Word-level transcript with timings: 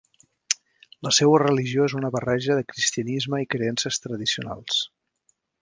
La 1.07 1.11
seua 1.17 1.41
religió 1.43 1.85
és 1.91 1.95
una 2.01 2.11
barreja 2.17 2.57
de 2.61 2.65
cristianisme 2.73 3.45
i 3.45 3.49
creences 3.55 4.05
tradicionals. 4.07 4.85